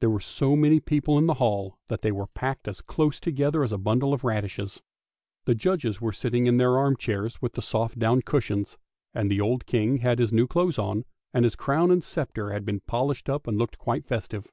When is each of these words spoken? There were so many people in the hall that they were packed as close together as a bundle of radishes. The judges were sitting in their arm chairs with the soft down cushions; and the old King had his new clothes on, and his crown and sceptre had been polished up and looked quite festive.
There 0.00 0.10
were 0.10 0.20
so 0.20 0.54
many 0.54 0.80
people 0.80 1.16
in 1.16 1.24
the 1.24 1.32
hall 1.40 1.78
that 1.86 2.02
they 2.02 2.12
were 2.12 2.26
packed 2.26 2.68
as 2.68 2.82
close 2.82 3.18
together 3.18 3.64
as 3.64 3.72
a 3.72 3.78
bundle 3.78 4.12
of 4.12 4.22
radishes. 4.22 4.82
The 5.46 5.54
judges 5.54 5.98
were 5.98 6.12
sitting 6.12 6.44
in 6.44 6.58
their 6.58 6.76
arm 6.78 6.94
chairs 6.94 7.40
with 7.40 7.54
the 7.54 7.62
soft 7.62 7.98
down 7.98 8.20
cushions; 8.20 8.76
and 9.14 9.30
the 9.30 9.40
old 9.40 9.64
King 9.64 9.96
had 10.00 10.18
his 10.18 10.30
new 10.30 10.46
clothes 10.46 10.78
on, 10.78 11.06
and 11.32 11.46
his 11.46 11.56
crown 11.56 11.90
and 11.90 12.04
sceptre 12.04 12.52
had 12.52 12.66
been 12.66 12.80
polished 12.80 13.30
up 13.30 13.46
and 13.46 13.56
looked 13.56 13.78
quite 13.78 14.04
festive. 14.04 14.52